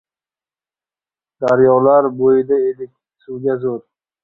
Daryolar 1.45 2.09
bo‘yida 2.23 2.61
edik 2.71 2.93
suvga 3.27 3.61
zor… 3.69 3.81